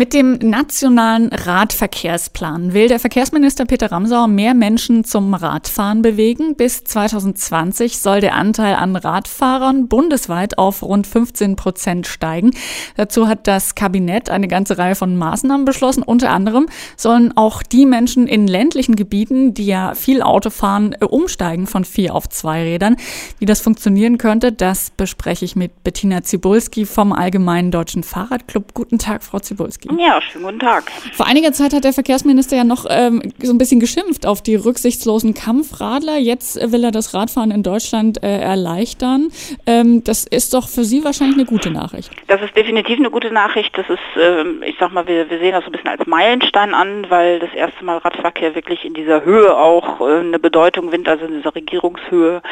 [0.00, 6.56] Mit dem nationalen Radverkehrsplan will der Verkehrsminister Peter Ramsauer mehr Menschen zum Radfahren bewegen.
[6.56, 12.52] Bis 2020 soll der Anteil an Radfahrern bundesweit auf rund 15 Prozent steigen.
[12.96, 16.02] Dazu hat das Kabinett eine ganze Reihe von Maßnahmen beschlossen.
[16.02, 21.66] Unter anderem sollen auch die Menschen in ländlichen Gebieten, die ja viel Auto fahren, umsteigen
[21.66, 22.96] von vier auf zwei Rädern.
[23.38, 28.72] Wie das funktionieren könnte, das bespreche ich mit Bettina Zibulski vom Allgemeinen Deutschen Fahrradclub.
[28.72, 29.89] Guten Tag, Frau Zibulski.
[29.98, 30.90] Ja, schönen guten Tag.
[31.12, 34.54] Vor einiger Zeit hat der Verkehrsminister ja noch ähm, so ein bisschen geschimpft auf die
[34.54, 36.18] rücksichtslosen Kampfradler.
[36.18, 39.28] Jetzt will er das Radfahren in Deutschland äh, erleichtern.
[39.66, 42.10] Ähm, das ist doch für Sie wahrscheinlich eine gute Nachricht.
[42.28, 43.76] Das ist definitiv eine gute Nachricht.
[43.76, 46.74] Das ist, ähm, ich sag mal, wir, wir sehen das so ein bisschen als Meilenstein
[46.74, 51.08] an, weil das erste Mal Radverkehr wirklich in dieser Höhe auch äh, eine Bedeutung gewinnt,
[51.08, 52.42] also in dieser Regierungshöhe.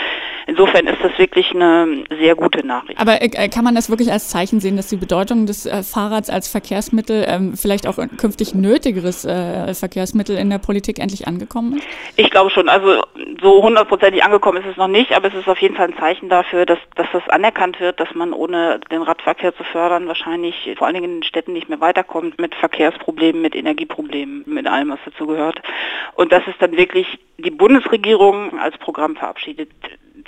[0.47, 2.99] Insofern ist das wirklich eine sehr gute Nachricht.
[2.99, 6.31] Aber äh, kann man das wirklich als Zeichen sehen, dass die Bedeutung des äh, Fahrrads
[6.31, 11.87] als Verkehrsmittel ähm, vielleicht auch künftig nötigeres äh, Verkehrsmittel in der Politik endlich angekommen ist?
[12.17, 12.69] Ich glaube schon.
[12.69, 13.03] Also
[13.41, 16.29] so hundertprozentig angekommen ist es noch nicht, aber es ist auf jeden Fall ein Zeichen
[16.29, 20.87] dafür, dass, dass das anerkannt wird, dass man ohne den Radverkehr zu fördern wahrscheinlich vor
[20.87, 25.01] allen Dingen in den Städten nicht mehr weiterkommt mit Verkehrsproblemen, mit Energieproblemen, mit allem, was
[25.05, 25.61] dazu gehört.
[26.15, 29.71] Und dass es dann wirklich die Bundesregierung als Programm verabschiedet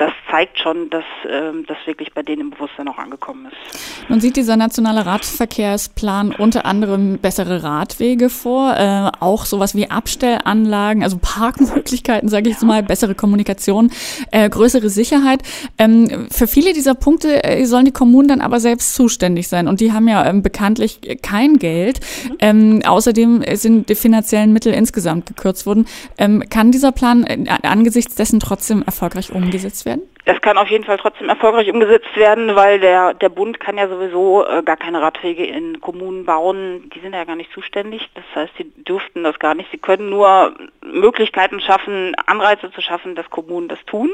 [0.00, 4.08] das zeigt schon, dass ähm, das wirklich bei denen im Bewusstsein auch angekommen ist.
[4.08, 11.02] Nun sieht dieser nationale Radverkehrsplan unter anderem bessere Radwege vor, äh, auch sowas wie Abstellanlagen,
[11.02, 12.60] also Parkmöglichkeiten, sage ich ja.
[12.60, 13.90] jetzt mal, bessere Kommunikation,
[14.30, 15.42] äh, größere Sicherheit.
[15.76, 19.80] Ähm, für viele dieser Punkte äh, sollen die Kommunen dann aber selbst zuständig sein und
[19.80, 22.00] die haben ja ähm, bekanntlich kein Geld.
[22.38, 25.84] Ähm, außerdem sind die finanziellen Mittel insgesamt gekürzt worden.
[26.16, 29.89] Ähm, kann dieser Plan äh, angesichts dessen trotzdem erfolgreich umgesetzt werden?
[29.90, 30.08] Werden?
[30.26, 33.88] Das kann auf jeden Fall trotzdem erfolgreich umgesetzt werden, weil der, der Bund kann ja
[33.88, 36.90] sowieso äh, gar keine Radwege in Kommunen bauen.
[36.94, 38.08] Die sind ja gar nicht zuständig.
[38.14, 39.70] Das heißt, sie dürften das gar nicht.
[39.70, 44.10] Sie können nur Möglichkeiten schaffen, Anreize zu schaffen, dass Kommunen das tun.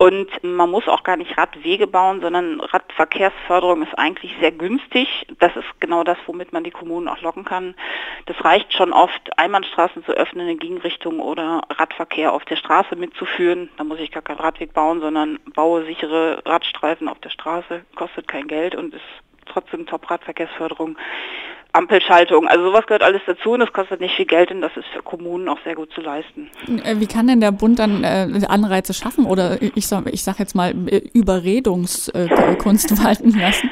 [0.00, 5.26] Und man muss auch gar nicht Radwege bauen, sondern Radverkehrsförderung ist eigentlich sehr günstig.
[5.40, 7.74] Das ist genau das, womit man die Kommunen auch locken kann.
[8.26, 13.70] Das reicht schon oft, Einbahnstraßen zu öffnen in Gegenrichtung oder Radverkehr auf der Straße mitzuführen.
[13.76, 18.28] Da muss ich gar keinen Radweg bauen, sondern baue sichere Radstreifen auf der Straße, kostet
[18.28, 19.02] kein Geld und ist
[19.46, 20.96] trotzdem Top-Radverkehrsförderung.
[21.72, 22.48] Ampelschaltung.
[22.48, 25.02] Also sowas gehört alles dazu und das kostet nicht viel Geld und das ist für
[25.02, 26.50] Kommunen auch sehr gut zu leisten.
[26.84, 30.38] Äh, wie kann denn der Bund dann äh, Anreize schaffen oder ich sage ich sag
[30.38, 33.70] jetzt mal äh, Überredungskunst äh, walten lassen?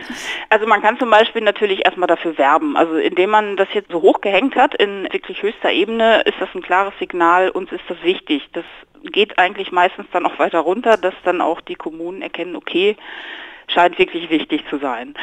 [0.51, 2.77] Also man kann zum Beispiel natürlich erstmal dafür werben.
[2.77, 6.49] Also indem man das jetzt so hoch gehängt hat in wirklich höchster Ebene, ist das
[6.55, 8.43] ein klares Signal, uns ist das wichtig.
[8.53, 8.65] Das
[9.03, 12.97] geht eigentlich meistens dann auch weiter runter, dass dann auch die Kommunen erkennen, okay,
[13.69, 15.15] scheint wirklich wichtig zu sein.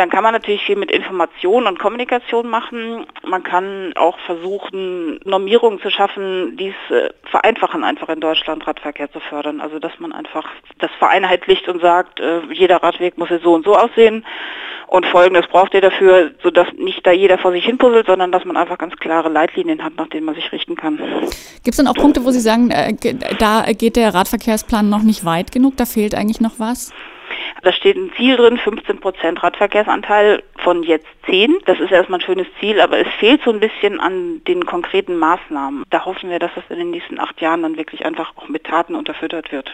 [0.00, 3.04] Dann kann man natürlich viel mit Information und Kommunikation machen.
[3.22, 9.12] Man kann auch versuchen, Normierungen zu schaffen, die es äh, vereinfachen, einfach in Deutschland Radverkehr
[9.12, 9.60] zu fördern.
[9.60, 13.66] Also dass man einfach das vereinheitlicht und sagt, äh, jeder Radweg muss jetzt so und
[13.66, 14.24] so aussehen
[14.86, 18.46] und folgendes braucht ihr dafür, sodass nicht da jeder vor sich hin puzzelt, sondern dass
[18.46, 20.96] man einfach ganz klare Leitlinien hat, nach denen man sich richten kann.
[20.96, 22.94] Gibt es denn auch Punkte, wo Sie sagen, äh,
[23.38, 26.90] da geht der Radverkehrsplan noch nicht weit genug, da fehlt eigentlich noch was?
[27.62, 31.58] Da steht ein Ziel drin, 15 Prozent Radverkehrsanteil von jetzt 10.
[31.66, 35.16] Das ist erstmal ein schönes Ziel, aber es fehlt so ein bisschen an den konkreten
[35.16, 35.84] Maßnahmen.
[35.90, 38.64] Da hoffen wir, dass das in den nächsten acht Jahren dann wirklich einfach auch mit
[38.64, 39.70] Taten unterfüttert wird.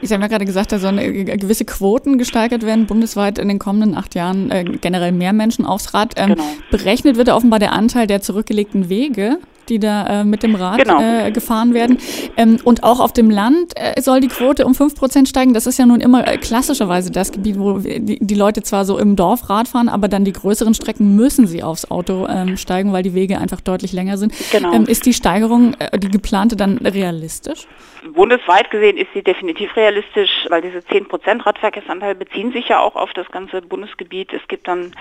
[0.00, 3.58] Ich habe ja gerade gesagt, da sollen äh, gewisse Quoten gesteigert werden, bundesweit in den
[3.58, 6.14] kommenden acht Jahren äh, generell mehr Menschen aufs Rad.
[6.16, 6.44] Ähm, genau.
[6.70, 9.38] Berechnet wird offenbar der Anteil der zurückgelegten Wege
[9.68, 11.00] die da äh, mit dem Rad genau.
[11.00, 11.98] äh, gefahren werden.
[12.36, 15.54] Ähm, und auch auf dem Land äh, soll die Quote um 5% steigen.
[15.54, 18.98] Das ist ja nun immer äh, klassischerweise das Gebiet, wo die, die, Leute zwar so
[18.98, 22.92] im Dorf Rad fahren, aber dann die größeren Strecken müssen sie aufs Auto ähm, steigen,
[22.92, 24.32] weil die Wege einfach deutlich länger sind.
[24.52, 24.72] Genau.
[24.72, 27.66] Ähm, ist die Steigerung, äh, die geplante, dann realistisch?
[28.14, 33.12] Bundesweit gesehen ist sie definitiv realistisch, weil diese 10% Radverkehrsanteil beziehen sich ja auch auf
[33.12, 34.32] das ganze Bundesgebiet.
[34.32, 34.92] Es gibt dann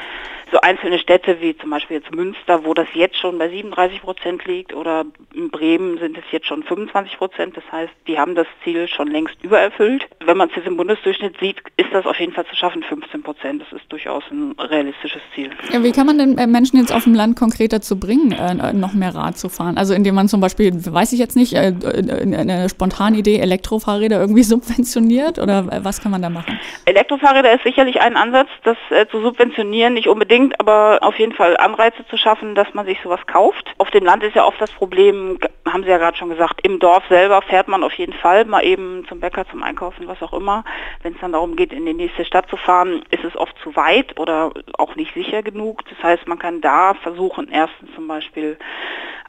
[0.51, 4.45] so einzelne Städte wie zum Beispiel jetzt Münster, wo das jetzt schon bei 37 Prozent
[4.45, 7.57] liegt oder in Bremen sind es jetzt schon 25 Prozent.
[7.57, 10.05] Das heißt, die haben das Ziel schon längst übererfüllt.
[10.23, 13.23] Wenn man es jetzt im Bundesdurchschnitt sieht, ist das auf jeden Fall zu schaffen, 15
[13.23, 13.61] Prozent.
[13.61, 15.49] Das ist durchaus ein realistisches Ziel.
[15.71, 18.73] Ja, wie kann man denn äh, Menschen jetzt auf dem Land konkret dazu bringen, äh,
[18.73, 19.77] noch mehr Rad zu fahren?
[19.77, 24.43] Also indem man zum Beispiel, weiß ich jetzt nicht, äh, eine spontane Idee, Elektrofahrräder irgendwie
[24.47, 26.59] subventioniert oder was kann man da machen?
[26.85, 28.77] Elektrofahrräder ist sicherlich ein Ansatz, das
[29.11, 32.99] zu subventionieren, nicht unbedingt unbedingt, aber auf jeden Fall Anreize zu schaffen, dass man sich
[33.03, 33.73] sowas kauft.
[33.77, 36.79] Auf dem Land ist ja oft das Problem, haben Sie ja gerade schon gesagt, im
[36.79, 40.33] Dorf selber fährt man auf jeden Fall mal eben zum Bäcker, zum Einkaufen, was auch
[40.33, 40.63] immer.
[41.03, 43.75] Wenn es dann darum geht, in die nächste Stadt zu fahren, ist es oft zu
[43.75, 45.83] weit oder auch nicht sicher genug.
[45.89, 48.57] Das heißt, man kann da versuchen, erstens zum Beispiel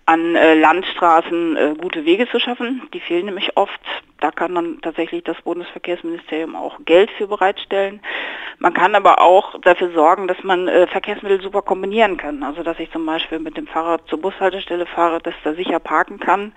[0.07, 2.89] an äh, Landstraßen äh, gute Wege zu schaffen.
[2.95, 3.81] Die fehlen nämlich oft.
[4.21, 8.01] Da kann dann tatsächlich das Bundesverkehrsministerium auch Geld für bereitstellen.
[8.59, 12.43] Man kann aber auch dafür sorgen, dass man äh, Verkehrsmittel super kombinieren kann.
[12.43, 16.19] Also dass ich zum Beispiel mit dem Fahrrad zur Bushaltestelle fahre, dass da sicher parken
[16.19, 16.53] kann.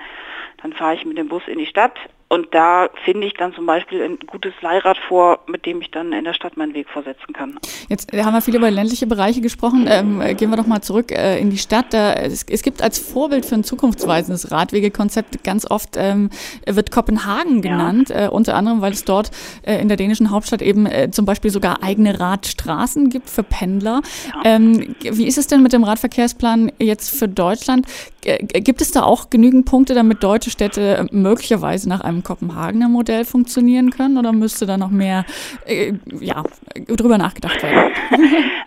[0.61, 1.93] Dann fahre ich mit dem Bus in die Stadt
[2.31, 6.13] und da finde ich dann zum Beispiel ein gutes Leihrad vor, mit dem ich dann
[6.13, 7.59] in der Stadt meinen Weg versetzen kann.
[7.89, 9.85] Jetzt haben wir viel über ländliche Bereiche gesprochen.
[9.89, 11.87] Ähm, gehen wir doch mal zurück äh, in die Stadt.
[11.89, 16.29] Da, es, es, gibt als Vorbild für ein zukunftsweisendes Radwegekonzept ganz oft ähm,
[16.65, 18.27] wird Kopenhagen genannt, ja.
[18.27, 19.31] äh, unter anderem, weil es dort
[19.63, 24.03] äh, in der dänischen Hauptstadt eben äh, zum Beispiel sogar eigene Radstraßen gibt für Pendler.
[24.29, 24.51] Ja.
[24.55, 27.87] Ähm, wie ist es denn mit dem Radverkehrsplan jetzt für Deutschland?
[28.23, 33.89] gibt es da auch genügend Punkte, damit deutsche Städte möglicherweise nach einem Kopenhagener Modell funktionieren
[33.89, 35.25] können oder müsste da noch mehr
[35.65, 36.43] äh, ja,
[36.87, 37.91] drüber nachgedacht werden?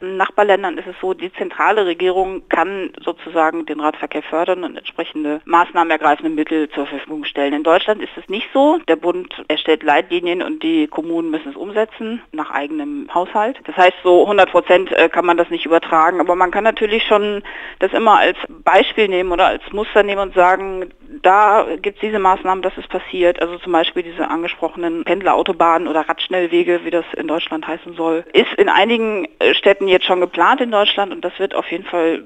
[0.01, 5.41] In Nachbarländern ist es so, die zentrale Regierung kann sozusagen den Radverkehr fördern und entsprechende
[5.45, 7.55] Maßnahmen ergreifende Mittel zur Verfügung stellen.
[7.55, 8.79] In Deutschland ist es nicht so.
[8.87, 13.59] Der Bund erstellt Leitlinien und die Kommunen müssen es umsetzen nach eigenem Haushalt.
[13.65, 17.05] Das heißt, so 100 Prozent äh, kann man das nicht übertragen, aber man kann natürlich
[17.05, 17.43] schon
[17.79, 20.91] das immer als Beispiel nehmen oder als Muster nehmen und sagen,
[21.25, 23.41] da gibt es diese Maßnahmen, das ist passiert.
[23.41, 28.53] Also zum Beispiel diese angesprochenen Pendlerautobahnen oder Radschnellwege, wie das in Deutschland heißen soll, ist
[28.57, 32.23] in einigen äh, Städten jetzt schon geplant in Deutschland und das wird auf jeden Fall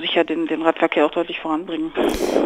[0.00, 1.92] sicher den, den Radverkehr auch deutlich voranbringen.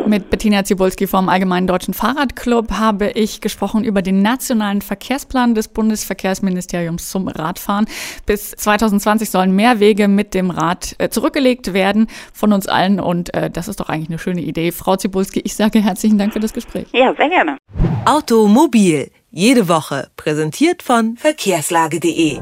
[0.07, 5.69] Mit Bettina Zibulski vom Allgemeinen Deutschen Fahrradclub habe ich gesprochen über den nationalen Verkehrsplan des
[5.69, 7.87] Bundesverkehrsministeriums zum Radfahren.
[8.27, 13.33] Bis 2020 sollen mehr Wege mit dem Rad äh, zurückgelegt werden von uns allen und
[13.35, 14.73] äh, das ist doch eigentlich eine schöne Idee.
[14.73, 16.87] Frau Zibulski, ich sage herzlichen Dank für das Gespräch.
[16.93, 17.57] Ja, sehr gerne.
[18.05, 22.41] Automobil, jede Woche, präsentiert von verkehrslage.de.